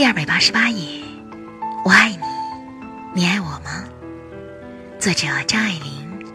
[0.00, 1.04] 第二百八十八页，
[1.84, 2.24] 我爱你，
[3.12, 3.84] 你爱我吗？
[4.98, 6.26] 作者张爱玲，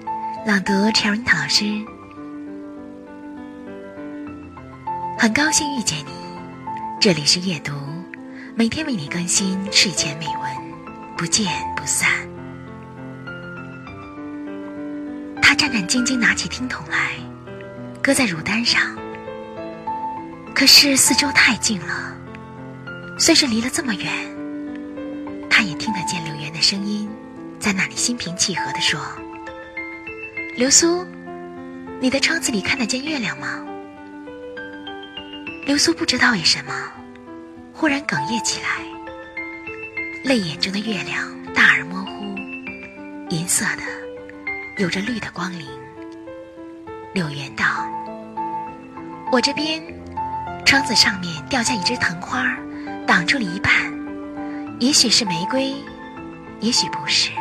[0.45, 1.65] 朗读 Cherry 老师。
[5.17, 6.11] 很高兴遇见你，
[7.01, 7.73] 这里是阅读，
[8.53, 10.47] 每天为你更新睡前美文，
[11.17, 12.07] 不见不散。
[15.41, 17.13] 他战战兢兢拿起听筒来，
[17.99, 18.79] 搁在乳单上。
[20.53, 22.14] 可是四周太近了。
[23.17, 24.11] 虽是离了这么远，
[25.49, 27.09] 他也听得见柳岩的声音，
[27.59, 28.99] 在那里心平气和地说
[30.57, 31.05] ：“流苏，
[32.01, 33.65] 你的窗子里看得见月亮吗？”
[35.65, 36.73] 流苏不知道为什么，
[37.73, 38.83] 忽然哽咽起来。
[40.25, 42.35] 泪眼中的月亮大而模糊，
[43.29, 43.83] 银色的，
[44.77, 45.65] 有着绿的光临。
[47.13, 47.65] 柳岩道
[49.31, 49.81] ：“我这边
[50.65, 52.57] 窗子上面掉下一枝藤花儿。”
[53.05, 53.71] 挡住了一半，
[54.79, 55.73] 也许是玫瑰，
[56.59, 57.31] 也许不是。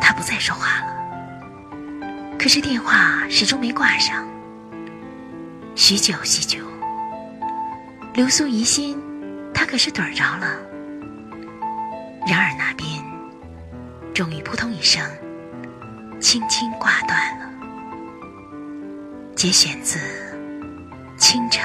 [0.00, 4.26] 他不再说话了，可是电话始终没挂上。
[5.74, 6.58] 许久许久，
[8.12, 9.00] 流苏疑心
[9.54, 10.58] 他可是盹着了。
[12.26, 12.88] 然而那边
[14.14, 15.02] 终于扑通一声，
[16.20, 17.50] 轻轻挂断了。
[19.34, 19.98] 节选自
[21.16, 21.64] 《倾城》。